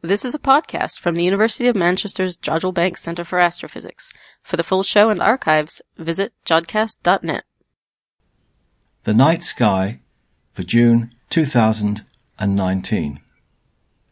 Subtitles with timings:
[0.00, 4.12] This is a podcast from the University of Manchester's Jodrell Bank Centre for Astrophysics.
[4.44, 7.42] For the full show and archives, visit jodcast.net.
[9.02, 9.98] The night sky
[10.52, 13.20] for June 2019.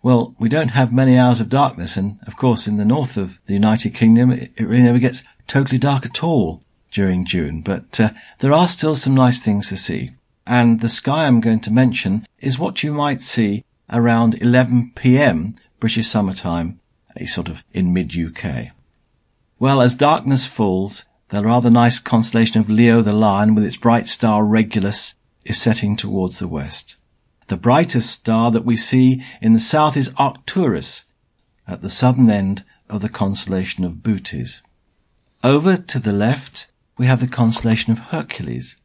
[0.02, 3.38] Well, we don't have many hours of darkness, and of course, in the north of
[3.46, 8.10] the United Kingdom, it, really never gets totally dark at all during June, but uh,
[8.40, 10.10] there are still some nice things to see.
[10.48, 15.54] And the sky I'm going to mention is what you might see around 11 pm
[15.78, 16.80] British summertime,
[17.16, 18.68] a sort of in mid-UK.
[19.58, 24.06] Well, as darkness falls, the rather nice constellation of Leo the Lion with its bright
[24.06, 26.96] star Regulus is setting towards the west.
[27.48, 31.04] The brightest star that we see in the south is Arcturus,
[31.66, 34.60] at the southern end of the constellation of Bootes.
[35.42, 38.76] Over to the left, we have the constellation of Hercules.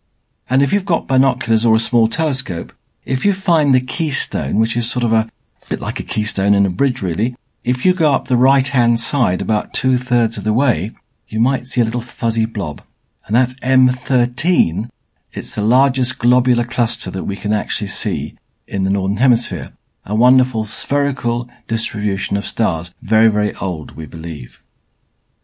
[0.50, 2.74] And if you've got binoculars or a small telescope,
[3.06, 5.30] if you find the keystone, which is sort of a
[5.72, 7.34] bit like a keystone in a bridge really.
[7.64, 10.92] If you go up the right hand side about two thirds of the way,
[11.30, 12.82] you might see a little fuzzy blob.
[13.26, 14.90] And that's M13.
[15.32, 18.38] It's the largest globular cluster that we can actually see
[18.68, 19.72] in the Northern Hemisphere.
[20.06, 22.94] A wonderful spherical distribution of stars.
[23.02, 24.62] Very, very old, we believe.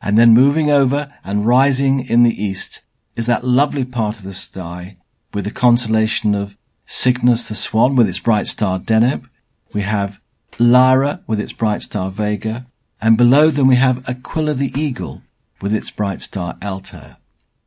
[0.02, 2.82] And then moving over and rising in the east
[3.16, 4.98] is that lovely part of the sky
[5.34, 9.30] with the constellation of Cygnus the Swan with its bright star Deneb,
[9.74, 10.20] we have
[10.60, 12.66] Lyra with its bright star Vega,
[13.02, 15.22] and below them we have Aquila the Eagle
[15.62, 17.18] with its bright star Altair.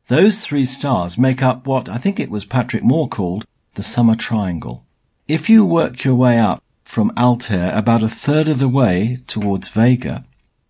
[0.08, 4.16] Those three stars make up what I think it was Patrick Moore called the summer
[4.16, 4.84] triangle.
[5.28, 9.68] If you work your way up from Altair about a third of the way towards
[9.68, 10.24] Vega,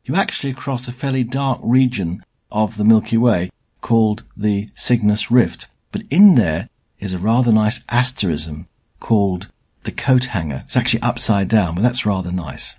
[0.05, 2.23] you actually cross a fairly dark region
[2.53, 3.51] of the Milky Way
[3.81, 5.69] called the Cygnus Rift.
[5.93, 9.49] But in there is a rather nice asterism called
[9.85, 10.63] the coat hanger.
[10.67, 12.77] It's actually upside down, but that's rather nice.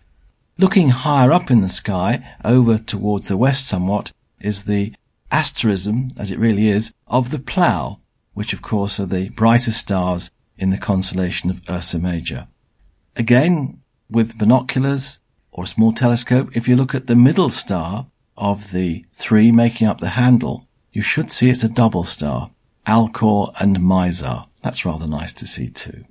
[0.57, 4.93] Looking higher up in the sky, over towards the west somewhat, is the
[5.31, 7.99] asterism, as it really is, of the plough,
[8.33, 12.47] which of course are the brightest stars in the constellation of Ursa Major.
[13.15, 15.19] Again, with binoculars
[15.51, 19.87] or a small telescope, if you look at the middle star of the three making
[19.87, 22.51] up the handle, you should see it's a double star,
[22.85, 24.47] Alcor and Mizar.
[24.61, 26.05] That's rather nice to see too.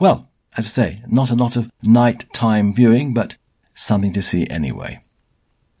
[0.00, 3.36] Well, as I say, not a lot of night-time viewing, but
[3.74, 5.02] something to see anyway.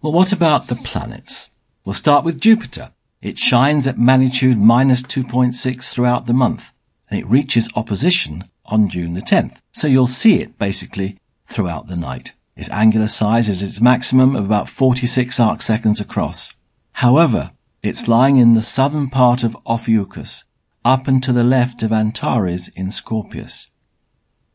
[0.02, 1.48] Well, what about the planets?
[1.86, 2.92] We'll start with Jupiter.
[3.22, 6.74] It shines at magnitude minus 2.6 throughout the month,
[7.08, 9.58] and it reaches opposition on June the 10th.
[9.72, 11.16] So you'll see it basically
[11.46, 12.34] throughout the night.
[12.56, 16.52] Its angular size is its maximum of about 46 arc seconds across.
[16.92, 17.52] However,
[17.82, 20.44] it's lying in the southern part of Ophiuchus,
[20.84, 23.69] up and to the left of Antares in Scorpius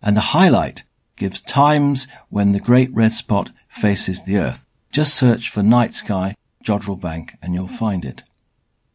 [0.01, 0.83] and a highlight
[1.15, 4.63] gives times when the great red spot faces the earth.
[4.91, 8.23] Just search for night sky Jodrell Bank and you'll find it.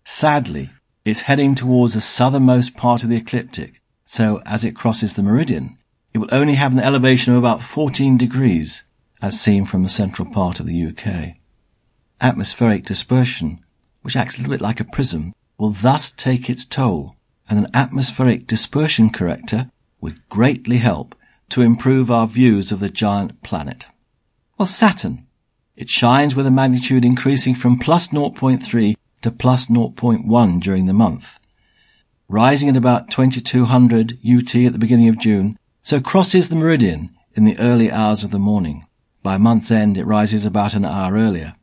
[0.05, 0.71] Sadly,
[1.05, 5.79] it's heading towards the southernmost part of the ecliptic, so as it crosses the meridian,
[6.13, 8.83] it will only have an elevation of about 14 degrees,
[9.23, 11.37] as seen from the central part of the UK.
[12.21, 13.61] Atmospheric dispersion,
[14.03, 17.15] which acts a little bit like a prism, will thus take its toll,
[17.49, 21.15] and an atmospheric dispersion corrector would greatly help
[21.51, 23.87] to improve our views of the giant planet.
[24.59, 25.27] Well, Saturn.
[25.77, 31.39] It shines with a magnitude increasing from plus 0.3 to plus 0.1 during the month,
[32.29, 37.45] rising at about 2200 UT at the beginning of June, so crosses the meridian in
[37.45, 38.85] the early hours of the morning.
[39.23, 41.55] By month's end, it rises about an hour earlier.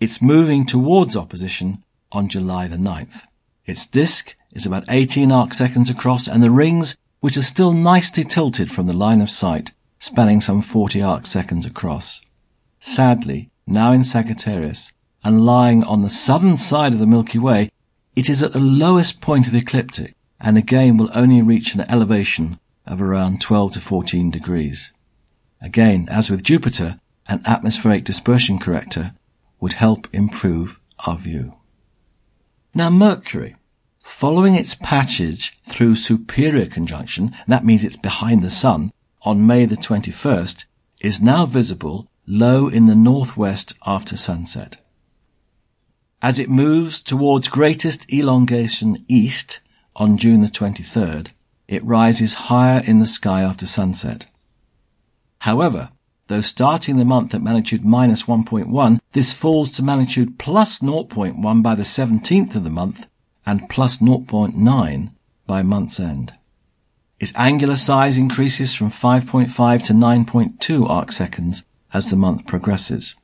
[0.00, 3.24] It's moving towards opposition on July the 9th.
[3.66, 8.24] Its disk is about 18 arc seconds across and the rings which are still nicely
[8.24, 12.20] tilted from the line of sight, spanning some 40 arc seconds across.
[12.78, 14.92] Sadly, now in Sagittarius,
[15.22, 17.70] and lying on the southern side of the Milky Way,
[18.16, 21.82] it is at the lowest point of the ecliptic, and again will only reach an
[21.82, 24.92] elevation of around 12 to 14 degrees.
[25.60, 26.98] Again, as with Jupiter,
[27.28, 29.12] an atmospheric dispersion corrector
[29.60, 31.54] would help improve our view.
[32.74, 33.56] Now Mercury.
[34.20, 38.92] Following its passage through superior conjunction, that means it's behind the Sun,
[39.22, 40.66] on May the 21st,
[41.00, 44.76] is now visible low in the northwest after sunset.
[46.20, 49.60] As it moves towards greatest elongation east
[49.96, 51.28] on June the 23rd,
[51.66, 54.26] it rises higher in the sky after sunset.
[55.38, 55.92] However,
[56.26, 61.74] though starting the month at magnitude minus 1.1, this falls to magnitude plus 0.1 by
[61.74, 63.06] the 17th of the month
[63.46, 65.12] and plus 0.9
[65.46, 66.34] by month's end.
[67.18, 73.14] Its angular size increases from 5.5 to 9.2 arc seconds as the month progresses.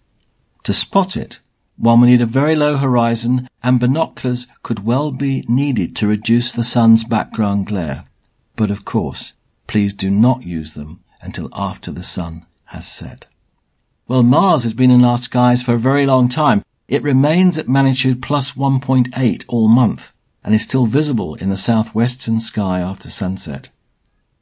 [0.65, 1.41] To spot it,
[1.79, 6.53] one will need a very low horizon and binoculars could well be needed to reduce
[6.53, 8.05] the sun's background glare.
[8.55, 9.35] But of course,
[9.67, 13.27] please do not use them until after the sun has set.
[14.09, 16.63] Well, Mars has been in our skies for a very long time.
[16.89, 20.13] It remains at magnitude plus 1.8 all month
[20.45, 23.71] and is still visible in the southwestern sky after sunset.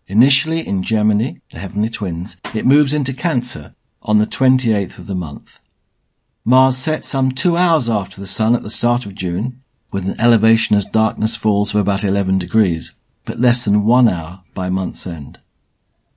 [0.06, 5.14] Initially in Gemini, the heavenly twins, it moves into Cancer on the 28th of the
[5.14, 5.61] month.
[6.44, 10.20] Mars sets some two hours after the Sun at the start of June, with an
[10.20, 12.93] elevation as darkness falls of about 11 degrees,
[13.25, 15.41] but less than one hour by month's end.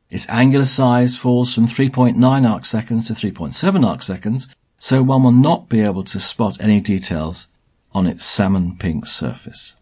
[0.09, 5.31] Its angular size falls from 3.9 arc seconds to 3.7 arc seconds, so one will
[5.31, 7.47] not be able to spot any details
[7.93, 9.75] on its salmon pink surface.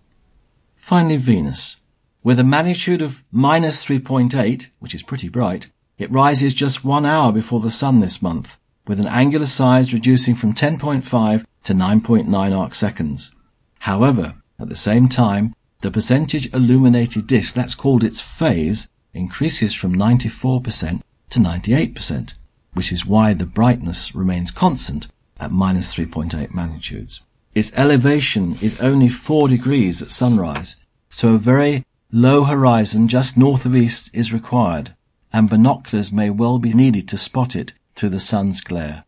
[0.75, 1.77] Finally, Venus.
[2.23, 7.31] With a magnitude of minus 3.8, which is pretty bright, it rises just one hour
[7.31, 12.75] before the Sun this month, with an angular size reducing from 10.5 to 9.9 arc
[12.75, 13.31] seconds.
[13.79, 19.95] However, at the same time, the percentage illuminated disk, that's called its phase, increases from
[19.95, 22.33] 94% to 98%,
[22.75, 25.07] which is why the brightness remains constant
[25.39, 27.21] at minus 3.8 magnitudes.
[27.53, 30.75] Its elevation is only 4 degrees at sunrise,
[31.09, 34.93] so a very low horizon just north of east is required,
[35.33, 39.05] and binoculars may well be needed to spot it through the sun's glare.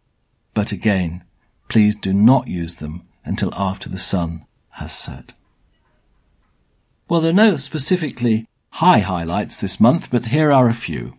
[0.54, 1.24] But again,
[1.68, 5.34] please do not use them until after the sun has set.
[7.10, 11.13] Well, there are no specifically high highlights this month, but here are a few.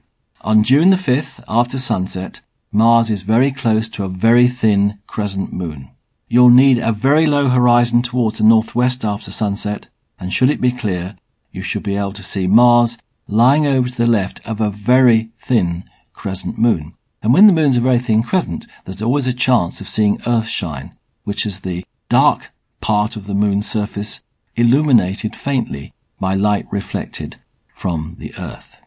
[0.48, 2.40] On June the 5th, after sunset,
[2.72, 5.90] Mars is very close to a very thin crescent moon.
[6.26, 10.72] You'll need a very low horizon towards the northwest after sunset, and should it be
[10.72, 11.18] clear,
[11.52, 12.96] you should be able to see Mars
[13.26, 15.84] lying over to the left of a very thin
[16.14, 16.94] crescent moon.
[17.22, 20.94] And when the moon's a very thin crescent, there's always a chance of seeing Earthshine,
[21.24, 22.48] which is the dark
[22.80, 24.22] part of the moon's surface
[24.56, 27.36] illuminated faintly by light reflected
[27.68, 28.80] from the Earth.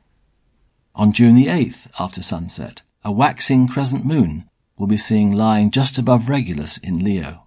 [0.94, 5.98] On June the 8th, after sunset, a waxing crescent moon will be seen lying just
[5.98, 7.44] above Regulus in Leo.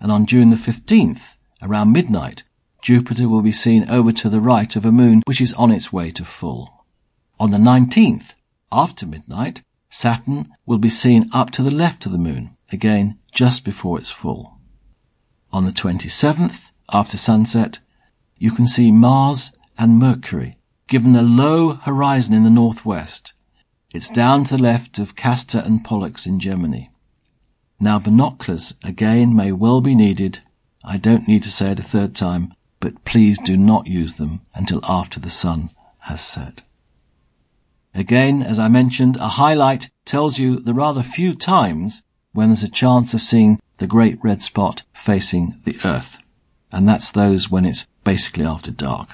[0.00, 2.44] And on June the 15th, around midnight,
[2.82, 5.92] Jupiter will be seen over to the right of a moon which is on its
[5.92, 6.84] way to full.
[7.40, 8.34] On the 19th,
[8.70, 13.64] after midnight, Saturn will be seen up to the left of the moon, again just
[13.64, 14.58] before it's full.
[15.52, 17.78] On the 27th, after sunset,
[18.36, 20.57] you can see Mars and Mercury,
[20.88, 23.34] given a low horizon in the northwest,
[23.94, 26.84] it's down to the left of Castor and Pollux in Gemini.
[27.78, 30.40] Now binoculars again may well be needed.
[30.82, 34.40] I don't need to say it a third time, but please do not use them
[34.54, 35.70] until after the sun
[36.00, 36.62] has set.
[37.94, 42.02] Again, as I mentioned, a highlight tells you the rather few times
[42.32, 46.18] when there's a chance of seeing the great red spot facing the earth.
[46.70, 49.10] And that's those when it's basically after dark.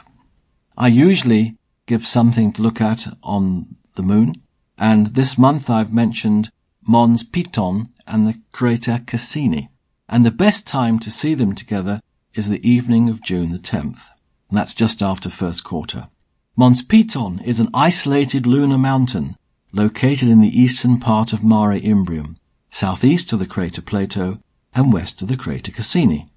[0.76, 4.42] I usually give something to look at on the moon.
[4.78, 6.50] And this month I've mentioned
[6.86, 9.68] Mons Piton and the crater Cassini.
[10.08, 12.00] And the best time to see them together
[12.34, 14.08] is the evening of June the 10th.
[14.48, 16.08] And that's just after first quarter.
[16.56, 19.36] Mons Piton is an isolated lunar mountain
[19.72, 22.36] located in the eastern part of Mare Imbrium,
[22.70, 24.38] southeast of the crater Plato
[24.74, 26.28] and west of the crater Cassini.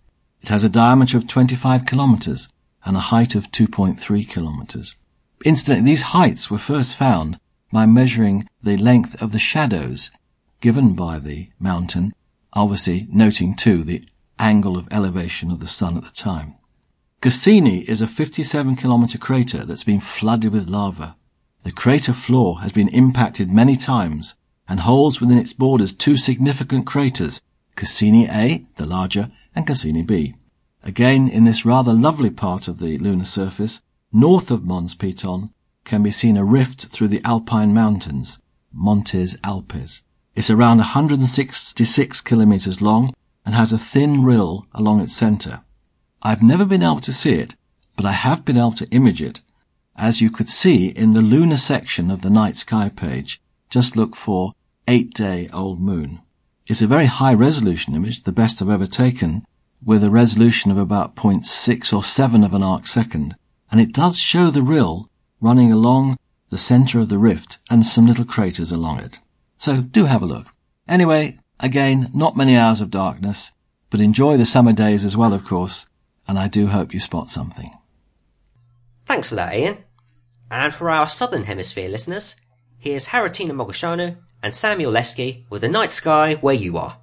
[0.41, 2.49] It has a diameter of 25 kilometers
[2.85, 4.95] and a height of 2.3 kilometers.
[5.45, 7.39] Incidentally, these heights were first found
[7.71, 10.11] by measuring the length of the shadows
[10.61, 12.13] given by the mountain,
[12.53, 14.03] obviously noting too the
[14.39, 16.55] angle of elevation of the sun at the time.
[17.21, 21.15] Cassini is a 57 kilometer crater that's been flooded with lava.
[21.63, 24.35] The crater floor has been impacted many times
[24.67, 27.41] and holds within its borders two significant craters,
[27.75, 30.35] Cassini A, the larger, and Cassini B.
[30.83, 33.81] Again, in this rather lovely part of the lunar surface,
[34.17, 35.51] north of Mons Piton,
[35.83, 38.39] can be seen a rift through the Alpine mountains,
[38.73, 40.01] Montes Alpes.
[40.35, 43.13] It's around 166 kilometers long
[43.45, 45.61] and has a thin rill along its center.
[46.23, 47.55] I've never been able to see it,
[47.95, 49.41] but I have been able to image it,
[49.95, 53.39] as you could see in the lunar section of the night sky page.
[53.69, 54.53] Just look for
[54.87, 56.21] eight day old moon.
[56.65, 59.45] It's a very high resolution image, the best I've ever taken,
[59.85, 63.35] with a resolution of about 0.6 or 7 of an arc second,
[63.71, 65.09] and it does show the rill
[65.41, 66.17] running along
[66.49, 69.19] the center of the rift and some little craters along it.
[69.57, 70.47] So do have a look.
[70.87, 73.51] Anyway, again, not many hours of darkness,
[73.89, 75.87] but enjoy the summer days as well, of course,
[76.27, 77.71] and I do hope you spot something.
[79.05, 79.77] Thanks for that, Ian.
[80.49, 82.35] And for our Southern Hemisphere listeners,
[82.77, 86.97] here's Haritina Mogosanu and Samuel Leske with the night sky where you are.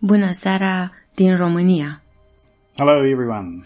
[0.00, 2.02] Bună seara din România.
[2.76, 3.64] Hello, everyone.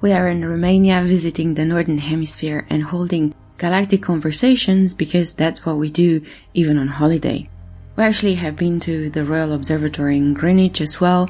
[0.00, 5.76] We are in Romania visiting the Northern Hemisphere and holding galactic conversations because that's what
[5.76, 6.24] we do
[6.54, 7.48] even on holiday.
[7.96, 11.28] We actually have been to the Royal Observatory in Greenwich as well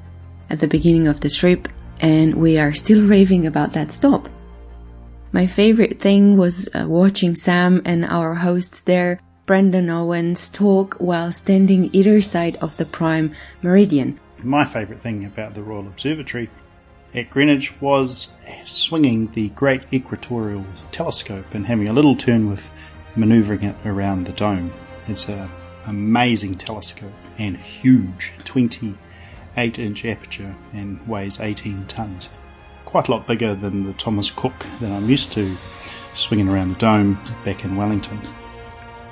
[0.51, 1.67] at the beginning of the trip
[2.01, 4.29] and we are still raving about that stop.
[5.33, 11.33] My favorite thing was uh, watching Sam and our hosts there, Brendan Owens, talk while
[11.33, 14.21] standing either side of the prime meridian.
[14.43, 16.51] My favourite thing about the Royal Observatory
[17.15, 18.29] at Greenwich was
[18.65, 22.63] swinging the Great Equatorial Telescope and having a little turn with
[23.17, 24.73] manoeuvring it around the dome.
[25.07, 25.51] It's an
[25.87, 32.29] amazing telescope and huge, 28 inch aperture and weighs 18 tons.
[32.85, 35.57] Quite a lot bigger than the Thomas Cooke that I'm used to
[36.15, 38.21] swinging around the dome back in Wellington.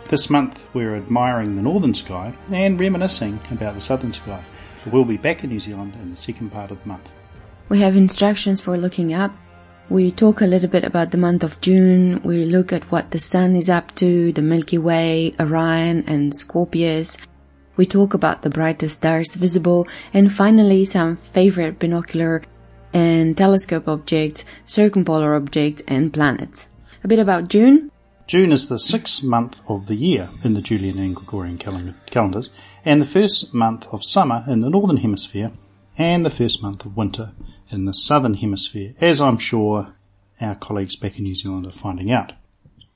[0.08, 4.44] This month we're admiring the northern sky and reminiscing about the southern sky.
[4.84, 7.12] We'll be back in New Zealand in the second part of the month.
[7.68, 9.34] We have instructions for looking up.
[9.90, 12.22] We talk a little bit about the month of June.
[12.22, 17.18] We look at what the sun is up to, the Milky Way, Orion and Scorpius.
[17.76, 22.44] We talk about the brightest stars visible and finally some favorite binocular
[22.94, 26.68] and telescope objects, circumpolar objects and planets.
[27.02, 27.90] A bit about June.
[28.28, 32.50] June is the sixth month of the year in the Julian and Gregorian calendars
[32.84, 35.50] and the first month of summer in the northern hemisphere
[35.98, 37.32] and the first month of winter
[37.70, 39.94] in the southern hemisphere, as I'm sure
[40.40, 42.32] our colleagues back in New Zealand are finding out.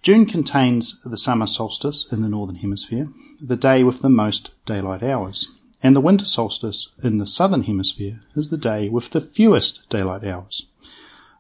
[0.03, 3.09] June contains the summer solstice in the northern hemisphere,
[3.41, 8.21] the day with the most daylight hours, and the winter solstice in the southern hemisphere
[8.35, 10.67] is the day with the fewest daylight hours.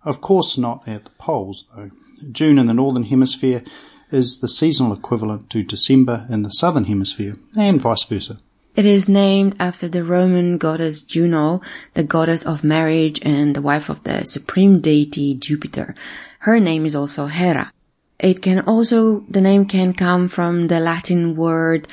[0.04, 1.90] Of course not at the poles though.
[2.32, 3.64] June in the northern hemisphere
[4.10, 8.40] is the seasonal equivalent to December in the southern hemisphere, and vice versa.
[8.80, 11.60] It is named after the Roman goddess Juno,
[11.92, 15.94] the goddess of marriage and the wife of the supreme deity Jupiter.
[16.38, 17.74] Her name is also Hera.
[18.18, 21.88] It can also, the name can come from the Latin word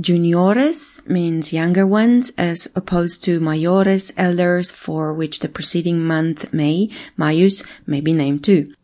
[0.00, 6.88] juniores, means younger ones, as opposed to maiores, elders, for which the preceding month, May,
[7.16, 8.74] Maius, may be named too.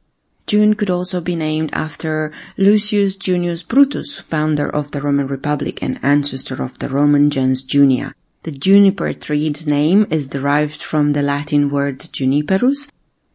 [0.49, 6.00] June could also be named after Lucius Junius Brutus, founder of the Roman Republic and
[6.02, 8.14] ancestor of the Roman gens Junia.
[8.45, 12.90] The juniper tree's name is derived from the Latin word juniperus.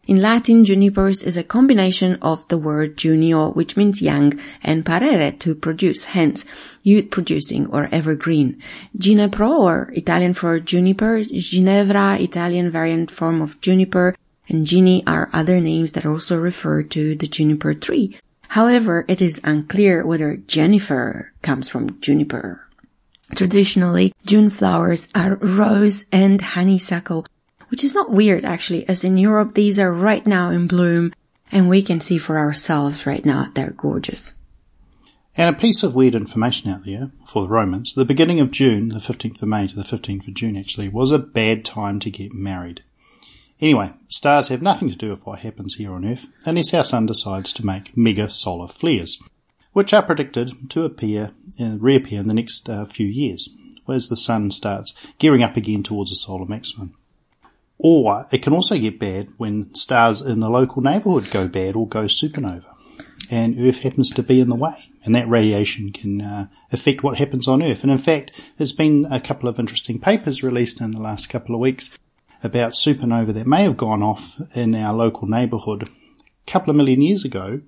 [0.08, 5.38] In Latin, juniperus is a combination of the word junio, which means young, and parere,
[5.40, 6.48] to produce, hence,
[6.82, 8.60] youth producing or evergreen.
[8.98, 14.16] Ginepro, or Italian for juniper, Ginevra, Italian variant form of juniper,
[14.50, 18.18] and Gini are other names that also refer to the juniper tree.
[18.50, 22.68] However, it is unclear whether Jennifer comes from juniper.
[23.36, 27.26] Traditionally, June flowers are rose and honeysuckle,
[27.70, 31.14] which is not weird actually, as in Europe these are right now in bloom,
[31.52, 34.34] and we can see for ourselves right now they're gorgeous.
[35.36, 38.90] And a piece of weird information out there for the Romans, the beginning of June,
[38.90, 42.12] the 15th of May to the 15th of June actually, was a bad time to
[42.12, 42.84] get married.
[43.62, 47.06] Anyway, stars have nothing to do with what happens here on Earth unless our Sun
[47.06, 49.20] decides to make mega solar flares,
[49.74, 53.50] which are predicted to appear and reappear in the next uh, few years,
[53.88, 56.96] as the Sun starts gearing up again towards a solar maximum.
[57.78, 61.88] Or it can also get bad when stars in the local neighbourhood go bad or
[61.88, 62.66] go supernova,
[63.30, 67.18] and Earth happens to be in the way, and that radiation can uh, affect what
[67.18, 67.84] happens on Earth.
[67.84, 71.56] And in fact, there's been a couple of interesting papers released in the last couple
[71.56, 71.92] of weeks
[72.44, 77.02] about supernova that may have gone off in our local neighbourhood a couple of million
[77.02, 77.62] years ago,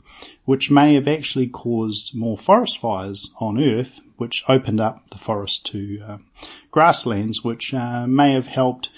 [0.43, 5.65] which may have actually caused more forest fires on Earth, which opened up the forest
[5.67, 6.17] to uh,
[6.71, 8.89] grasslands, which uh, may have helped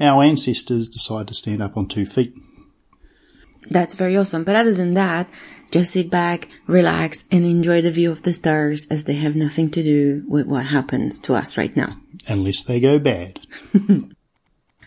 [0.00, 2.34] our ancestors decide to stand up on two feet.
[3.70, 4.44] That's very awesome.
[4.44, 5.28] But other than that,
[5.70, 9.70] just sit back, relax, and enjoy the view of the stars as they have nothing
[9.72, 11.96] to do with what happens to us right now.
[12.26, 13.40] Unless they go bad.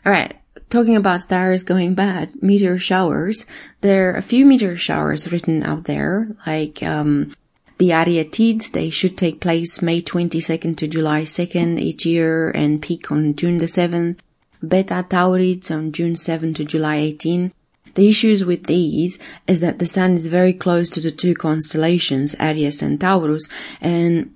[0.04, 0.36] Alright,
[0.70, 3.46] talking about stars going bad, meteor showers.
[3.82, 7.34] There are a few meteor showers written out there, like, um,
[7.78, 13.12] the Arietids, they should take place May 22nd to July 2nd each year and peak
[13.12, 14.20] on June the 7th.
[14.68, 17.52] Beta Taurids on June 7 to July 18.
[17.96, 19.18] The issues with these
[19.48, 23.50] is that the sun is very close to the two constellations, Aries and Taurus,
[23.82, 24.36] and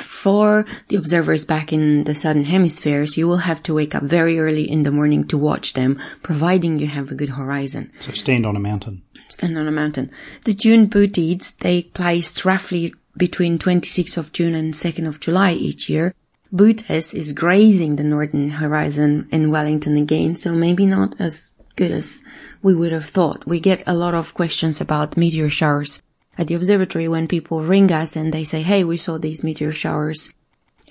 [0.00, 4.38] for the observers back in the southern hemispheres, you will have to wake up very
[4.38, 7.90] early in the morning to watch them, providing you have a good horizon.
[8.00, 9.02] So stand on a mountain.
[9.28, 10.10] Stand on a mountain.
[10.44, 15.88] The June Boötids take place roughly between 26th of June and 2nd of July each
[15.88, 16.14] year,
[16.52, 22.22] Bootes is grazing the northern horizon in Wellington again, so maybe not as good as
[22.62, 23.46] we would have thought.
[23.46, 26.02] We get a lot of questions about meteor showers
[26.38, 29.72] at the observatory when people ring us and they say, hey, we saw these meteor
[29.72, 30.32] showers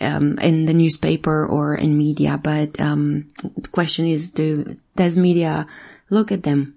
[0.01, 5.67] um, in the newspaper or in media, but um, the question is, do does media
[6.09, 6.75] look at them?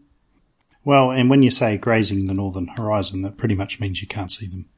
[0.85, 4.33] Well, and when you say grazing the northern horizon, that pretty much means you can't
[4.33, 4.69] see them.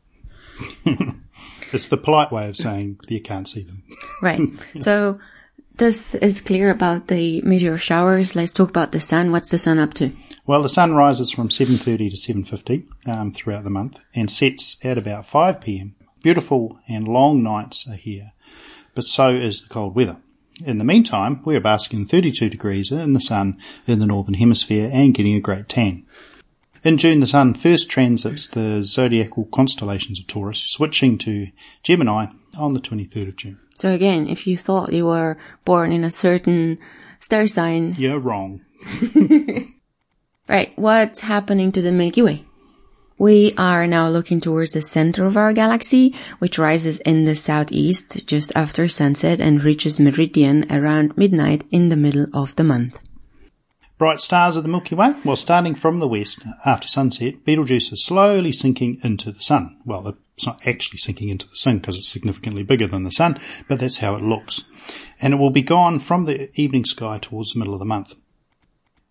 [1.72, 3.84] it's the polite way of saying you can't see them.
[4.22, 4.40] Right.
[4.80, 5.20] So
[5.80, 8.36] this is clear about the meteor showers.
[8.36, 9.32] Let's talk about the sun.
[9.32, 10.12] What's the sun up to?
[10.46, 14.98] Well, the sun rises from 7.30 to 7.50 um, throughout the month and sets at
[14.98, 15.94] about 5 p.m.
[16.22, 18.32] Beautiful and long nights are here,
[18.94, 20.18] but so is the cold weather.
[20.66, 24.90] In the meantime, we are basking 32 degrees in the sun in the northern hemisphere
[24.92, 26.04] and getting a great tan.
[26.82, 31.48] In June, the sun first transits the zodiacal constellations of Taurus, switching to
[31.82, 33.58] Gemini on the 23rd of June.
[33.74, 36.78] So again, if you thought you were born in a certain
[37.20, 38.62] star sign, You're wrong.
[40.48, 42.44] right, what's happening to the Milky Way?
[43.18, 48.26] We are now looking towards the center of our galaxy, which rises in the southeast
[48.26, 52.98] just after sunset and reaches meridian around midnight in the middle of the month.
[54.00, 55.14] Bright stars of the Milky Way.
[55.26, 59.76] Well, starting from the west after sunset, Betelgeuse is slowly sinking into the sun.
[59.84, 63.38] Well, it's not actually sinking into the sun because it's significantly bigger than the sun,
[63.68, 64.64] but that's how it looks.
[65.20, 68.14] And it will be gone from the evening sky towards the middle of the month.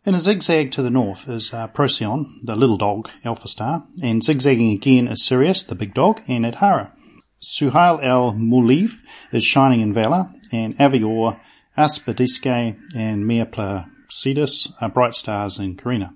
[0.05, 4.23] In a zigzag to the north is uh, Procyon, the little dog, Alpha Star, and
[4.23, 6.93] zigzagging again is Sirius, the big dog, and Adhara.
[7.39, 11.39] Suhail el Muliv is shining in Vela, and Avior,
[11.77, 13.27] Aspidiske, and
[14.09, 16.15] Miaplacidus are uh, bright stars in Carina.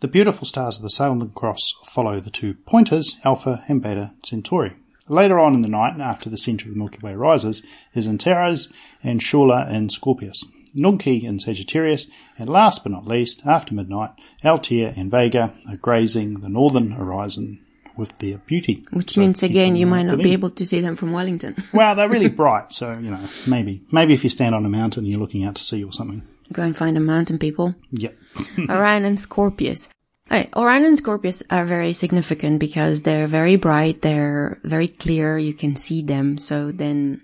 [0.00, 4.76] The beautiful stars of the Southern Cross follow the two pointers, Alpha and Beta Centauri.
[5.08, 7.62] Later on in the night, after the centre of the Milky Way rises,
[7.94, 10.44] is Antares and Shaula in Scorpius.
[10.74, 12.06] Nunki in Sagittarius,
[12.38, 14.10] and last but not least, after midnight,
[14.44, 17.60] Altair and Vega are grazing the northern horizon
[17.96, 18.86] with their beauty.
[18.90, 21.56] Which So means again, you might not be able to see them from Wellington.
[21.72, 25.04] Well, they're really bright, so you know, maybe maybe if you stand on a mountain,
[25.04, 26.22] and you're looking out to sea or something.
[26.52, 27.74] Go and find a mountain people.
[27.92, 28.16] Yep.
[28.68, 29.88] Orion and Scorpius.
[30.30, 35.54] Alright, Orion and Scorpius are very significant because they're very bright, they're very clear, you
[35.54, 36.36] can see them.
[36.36, 37.22] So then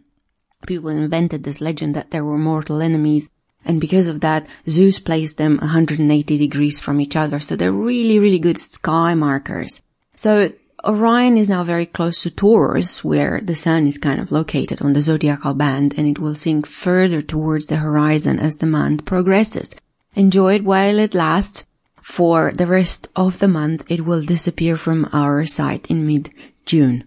[0.66, 3.28] people invented this legend that there were mortal enemies.
[3.66, 7.40] And because of that, Zeus placed them 180 degrees from each other.
[7.40, 9.82] So they're really, really good sky markers.
[10.16, 10.52] So
[10.86, 14.92] Orion is now very close to Taurus, where the sun is kind of located on
[14.92, 19.74] the zodiacal band, and it will sink further towards the horizon as the month progresses.
[20.14, 21.64] Enjoy it while it lasts.
[22.02, 27.04] For the rest of the month, it will disappear from our sight in mid-June.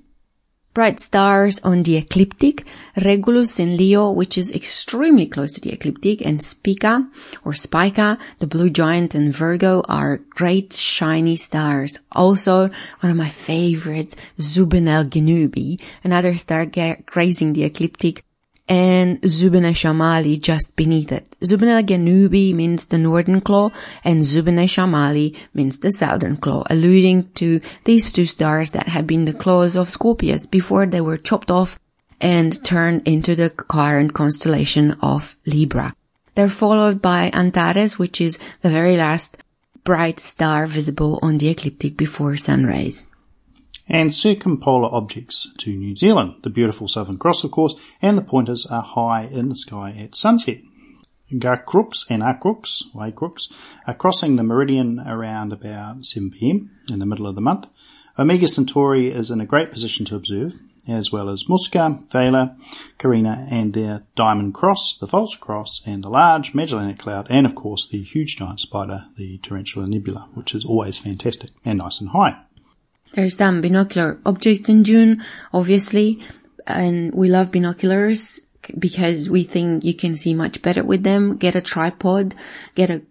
[0.77, 2.63] Bright stars on the ecliptic,
[3.03, 7.09] Regulus in Leo, which is extremely close to the ecliptic, and Spica
[7.43, 12.01] or Spica, the blue giant in Virgo are great shiny stars.
[12.11, 18.23] Also, one of my favorites, Zubin Genubi, another star grazing the ecliptic,
[18.67, 21.29] and Zubeneschamali just beneath it.
[21.41, 23.69] Zubenelgenubi means the northern claw
[24.03, 29.33] and Zubeneschamali means the southern claw, alluding to these two stars that had been the
[29.33, 31.79] claws of Scorpius before they were chopped off
[32.19, 35.95] and turned into the current constellation of Libra.
[36.35, 39.37] They're followed by Antares, which is the very last
[39.83, 43.07] bright star visible on the ecliptic before sunrise.
[43.89, 48.65] And circumpolar objects to New Zealand, the beautiful Southern Cross, of course, and the pointers
[48.65, 50.59] are high in the sky at sunset.
[51.31, 53.51] Gacrux and or Acrux,
[53.85, 57.67] are crossing the meridian around about 7pm in the middle of the month.
[58.17, 60.55] Omega Centauri is in a great position to observe,
[60.87, 62.55] as well as Musca, Vela,
[62.97, 67.55] Carina, and their Diamond Cross, the False Cross, and the large Magellanic Cloud, and of
[67.55, 72.09] course the huge giant spider, the Tarantula Nebula, which is always fantastic and nice and
[72.09, 72.37] high.
[73.17, 76.19] There's some binocular objects in June, obviously,
[76.67, 78.41] and we love binoculars
[78.77, 81.35] because we think you can see much better with them.
[81.35, 82.35] Get a tripod,
[82.75, 83.01] get a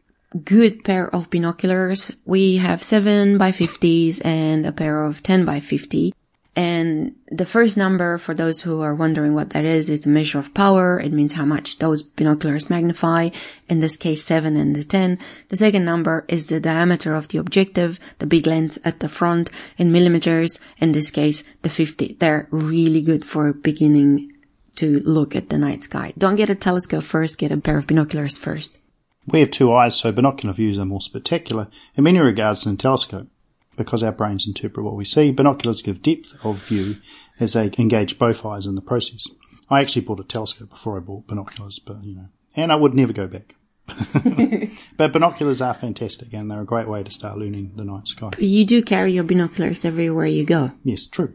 [0.44, 2.12] good pair of binoculars.
[2.24, 6.14] We have 7 by 50s and a pair of 10 by 50.
[6.56, 10.38] And the first number, for those who are wondering what that is, is a measure
[10.38, 10.98] of power.
[10.98, 13.28] It means how much those binoculars magnify.
[13.68, 15.18] In this case, 7 and the 10.
[15.50, 19.50] The second number is the diameter of the objective, the big lens at the front
[19.76, 20.58] in millimeters.
[20.78, 22.16] In this case, the 50.
[22.18, 24.32] They're really good for beginning
[24.76, 26.14] to look at the night sky.
[26.16, 28.78] Don't get a telescope first, get a pair of binoculars first.
[29.26, 32.76] We have two eyes, so binocular views are more spectacular in many regards than a
[32.76, 33.28] telescope.
[33.76, 36.96] Because our brains interpret what we see, binoculars give depth of view
[37.38, 39.26] as they engage both eyes in the process.
[39.68, 42.94] I actually bought a telescope before I bought binoculars, but you know, and I would
[42.94, 43.54] never go back.
[44.96, 48.30] but binoculars are fantastic and they're a great way to start learning the night sky.
[48.38, 50.72] You do carry your binoculars everywhere you go.
[50.82, 51.34] Yes, true.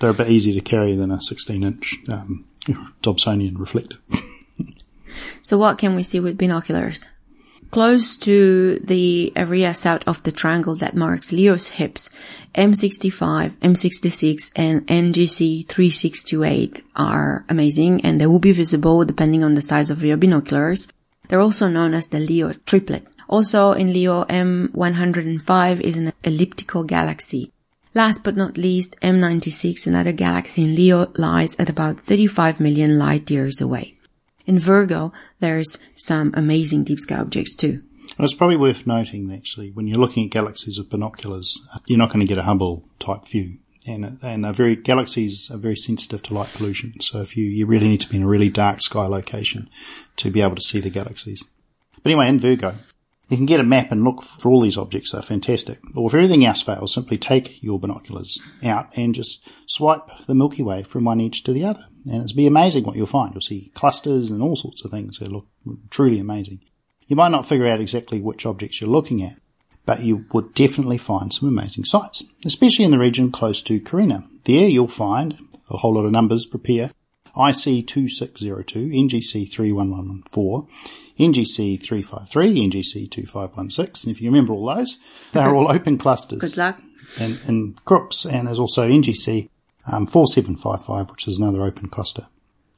[0.00, 2.46] They're a bit easier to carry than a 16 inch um,
[3.02, 3.98] Dobsonian reflector.
[5.42, 7.06] So what can we see with binoculars?
[7.70, 12.08] Close to the area south of the triangle that marks Leo's hips,
[12.54, 19.62] M65, M66, and NGC 3628 are amazing and they will be visible depending on the
[19.62, 20.88] size of your binoculars.
[21.28, 23.06] They're also known as the Leo triplet.
[23.28, 27.52] Also in Leo, M105 is an elliptical galaxy.
[27.94, 33.30] Last but not least, M96, another galaxy in Leo, lies at about 35 million light
[33.30, 33.95] years away.
[34.46, 37.82] In Virgo, there's some amazing deep sky objects too.
[38.16, 42.10] And it's probably worth noting, actually, when you're looking at galaxies with binoculars, you're not
[42.10, 43.58] going to get a Hubble type view.
[43.86, 46.94] And, and they're very, galaxies are very sensitive to light pollution.
[47.00, 49.68] So if you, you really need to be in a really dark sky location
[50.16, 51.42] to be able to see the galaxies.
[52.02, 52.74] But anyway, in Virgo,
[53.28, 55.12] you can get a map and look for all these objects.
[55.12, 55.80] They're fantastic.
[55.96, 60.62] Or if everything else fails, simply take your binoculars out and just swipe the Milky
[60.62, 61.86] Way from one edge to the other.
[62.06, 63.34] And it'll be amazing what you'll find.
[63.34, 65.46] You'll see clusters and all sorts of things that look
[65.90, 66.60] truly amazing.
[67.06, 69.38] You might not figure out exactly which objects you're looking at,
[69.84, 74.28] but you would definitely find some amazing sights, especially in the region close to Carina.
[74.44, 75.38] There you'll find
[75.70, 76.90] a whole lot of numbers prepare.
[77.36, 80.68] IC2602, NGC 3114,
[81.18, 84.08] NGC 353, NGC 2516.
[84.08, 84.98] And if you remember all those,
[85.32, 86.40] they're all open clusters.
[86.40, 86.80] Good luck.
[87.20, 88.24] And, and groups.
[88.24, 89.50] And there's also NGC
[89.86, 92.26] um, 4755, which is another open cluster.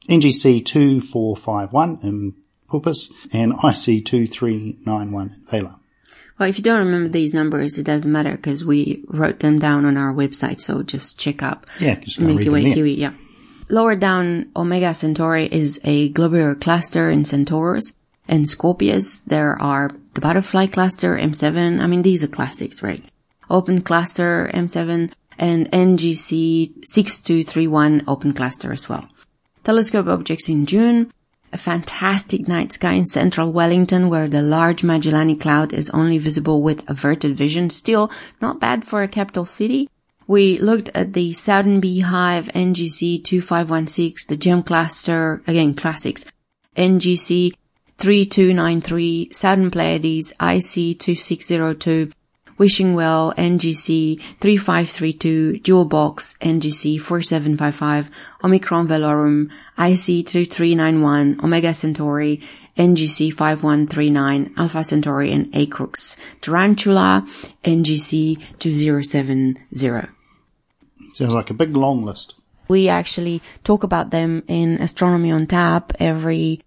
[0.07, 2.35] NGC 2451 in
[2.69, 5.79] Puppis and IC 2391 in Vela.
[6.39, 9.85] Well, if you don't remember these numbers, it doesn't matter because we wrote them down
[9.85, 10.61] on our website.
[10.61, 12.73] So just check up Yeah, just Milky Way.
[12.73, 12.93] Kiwi.
[12.93, 13.13] Yeah.
[13.69, 17.93] Lower down, Omega Centauri is a globular cluster in Centaurus
[18.27, 19.19] and Scorpius.
[19.19, 21.81] There are the butterfly cluster, M7.
[21.81, 23.03] I mean, these are classics, right?
[23.49, 29.09] Open cluster, M7 and NGC 6231 open cluster as well.
[29.63, 31.11] Telescope objects in June.
[31.51, 36.61] A fantastic night sky in central Wellington where the large Magellanic Cloud is only visible
[36.61, 37.71] with averted vision.
[37.71, 39.89] Still not bad for a capital city.
[40.27, 46.23] We looked at the Southern Beehive NGC 2516, the Gem Cluster, again classics,
[46.77, 47.53] NGC
[47.97, 52.11] 3293, Southern Pleiades IC 2602,
[52.59, 58.11] Wishing Well NGC 3532, Jewel Box NGC 4755,
[58.43, 62.41] Omicron Velorum IC 2391, Omega Centauri
[62.77, 67.25] NGC 5139, Alpha Centauri and Acrux, Tarantula
[67.63, 69.55] NGC 2070.
[71.13, 72.35] Sounds like a big long list.
[72.67, 76.61] We actually talk about them in Astronomy on Tap every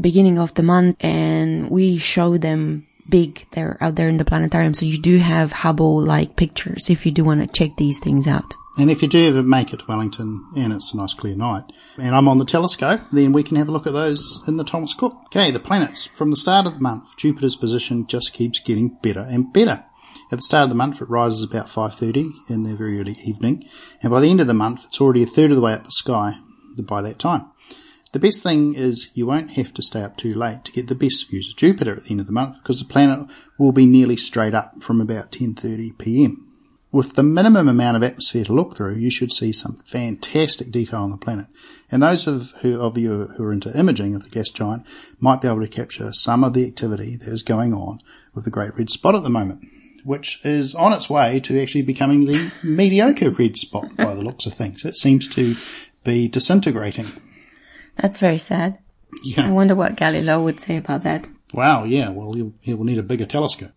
[0.00, 3.46] beginning of the month and we show them big.
[3.52, 4.74] They're out there in the planetarium.
[4.74, 8.26] So you do have Hubble like pictures if you do want to check these things
[8.26, 8.54] out.
[8.78, 11.64] And if you do ever make it to Wellington and it's a nice clear night,
[11.98, 14.64] and I'm on the telescope, then we can have a look at those in the
[14.64, 15.16] Thomas Cooke.
[15.26, 16.06] Okay, the planets.
[16.06, 19.84] From the start of the month, Jupiter's position just keeps getting better and better.
[20.30, 23.68] At the start of the month, it rises about 5.30 in the very early evening,
[24.02, 25.84] and by the end of the month, it's already a third of the way up
[25.84, 26.38] the sky
[26.78, 27.51] by that time.
[28.12, 30.94] The best thing is you won't have to stay up too late to get the
[30.94, 33.26] best views of Jupiter at the end of the month because the planet
[33.58, 36.46] will be nearly straight up from about 10.30 pm.
[36.92, 41.00] With the minimum amount of atmosphere to look through, you should see some fantastic detail
[41.00, 41.46] on the planet.
[41.90, 44.84] And those of, who, of you who are into imaging of the gas giant
[45.18, 48.00] might be able to capture some of the activity that is going on
[48.34, 49.64] with the Great Red Spot at the moment,
[50.04, 54.44] which is on its way to actually becoming the mediocre red spot by the looks
[54.44, 54.84] of things.
[54.84, 55.56] It seems to
[56.04, 57.06] be disintegrating.
[57.96, 58.78] That's very sad.
[59.36, 61.28] I wonder what Galileo would say about that.
[61.52, 63.72] Wow, yeah, well, he'll, he will need a bigger telescope.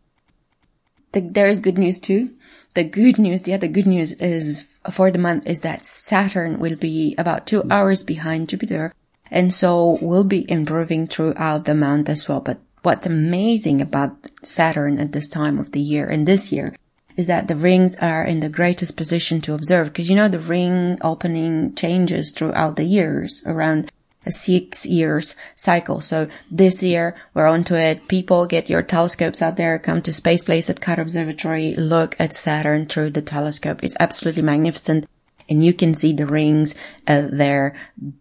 [1.11, 2.31] The, there is good news too.
[2.73, 6.75] The good news, the other good news is for the month is that Saturn will
[6.75, 8.93] be about two hours behind Jupiter.
[9.31, 12.41] And so will be improving throughout the month as well.
[12.41, 16.75] But what's amazing about Saturn at this time of the year and this year
[17.17, 20.39] is that the rings are in the greatest position to observe because you know the
[20.39, 23.91] ring opening changes throughout the years around
[24.25, 25.99] a six years cycle.
[25.99, 28.07] So this year we're onto it.
[28.07, 32.33] People get your telescopes out there, come to Space Place at Carter Observatory, look at
[32.33, 33.83] Saturn through the telescope.
[33.83, 35.05] It's absolutely magnificent.
[35.47, 36.75] And you can see the rings
[37.07, 37.75] uh, at their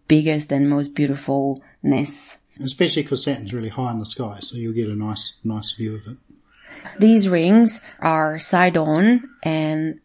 [0.07, 2.39] biggest and most beautifulness.
[2.61, 5.95] Especially because Saturn's really high in the sky, so you'll get a nice, nice view
[5.95, 6.17] of it.
[6.99, 9.99] These rings are side on and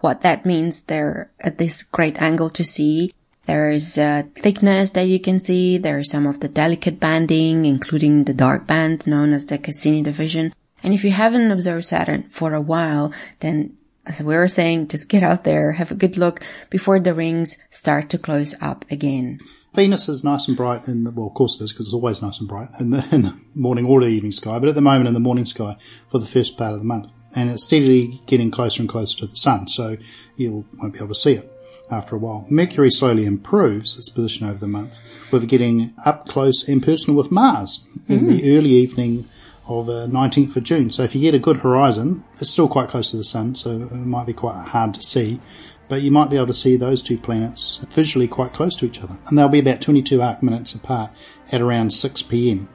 [0.00, 0.82] what that means.
[0.84, 3.12] They're at this great angle to see.
[3.46, 5.76] There is a thickness that you can see.
[5.76, 10.02] There is some of the delicate banding, including the dark band known as the Cassini
[10.02, 10.54] division.
[10.82, 13.76] And if you haven't observed Saturn for a while, then
[14.06, 17.56] as we were saying, just get out there, have a good look before the rings
[17.70, 19.40] start to close up again.
[19.74, 22.22] Venus is nice and bright in the, well, of course it is because it's always
[22.22, 24.80] nice and bright in the, in the morning or the evening sky, but at the
[24.80, 25.76] moment in the morning sky
[26.06, 27.10] for the first part of the month.
[27.34, 29.96] And it's steadily getting closer and closer to the sun, so
[30.36, 31.53] you won't be able to see it
[31.90, 32.46] after a while.
[32.48, 34.98] Mercury slowly improves its position over the month
[35.30, 39.28] with getting up close and personal with Mars in the early evening
[39.66, 40.90] of uh, 19th of June.
[40.90, 43.70] So if you get a good horizon, it's still quite close to the sun, so
[43.70, 45.40] it might be quite hard to see.
[45.88, 49.02] But you might be able to see those two planets visually quite close to each
[49.02, 49.18] other.
[49.26, 51.10] And they'll be about 22 arc minutes apart
[51.52, 52.68] at around 6 p.m.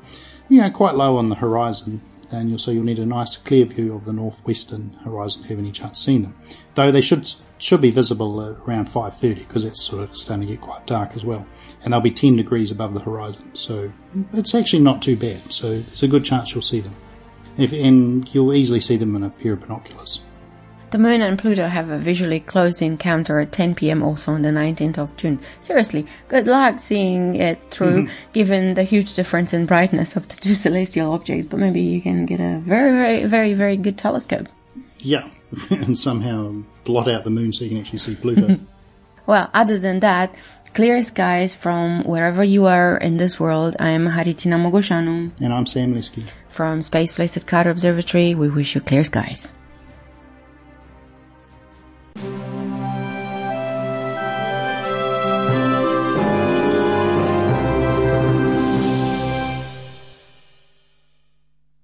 [0.47, 2.01] You know, quite low on the horizon.
[2.31, 5.59] And you'll, so you'll need a nice clear view of the northwestern horizon to have
[5.59, 6.39] any chance of seeing them.
[6.75, 7.27] Though they should
[7.59, 11.23] should be visible around 5.30 because it's sort of starting to get quite dark as
[11.23, 11.45] well.
[11.83, 13.53] And they'll be 10 degrees above the horizon.
[13.53, 13.91] So
[14.33, 15.53] it's actually not too bad.
[15.53, 16.95] So it's a good chance you'll see them.
[17.57, 20.21] If, and you'll easily see them in a pair of binoculars.
[20.91, 24.01] The Moon and Pluto have a visually close encounter at 10 p.m.
[24.01, 25.39] also on the 19th of June.
[25.61, 28.31] Seriously, good luck seeing it through, mm-hmm.
[28.33, 31.45] given the huge difference in brightness of the two celestial objects.
[31.47, 34.47] But maybe you can get a very, very, very, very good telescope.
[34.99, 35.27] Yeah.
[35.69, 38.59] and somehow blot out the moon so you can actually see Pluto.
[39.27, 40.33] Well, other than that,
[40.73, 43.75] clear skies from wherever you are in this world.
[43.79, 46.23] I am Haritina Mogosanu and I'm Sam Leske.
[46.47, 48.33] from Space Place at Carter Observatory.
[48.33, 49.51] We wish you clear skies.